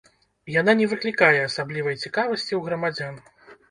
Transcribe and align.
Яна 0.53 0.75
не 0.79 0.87
выклікае 0.93 1.31
асаблівай 1.43 2.01
цікавасці 2.03 2.51
ў 2.55 2.61
грамадзян. 2.69 3.27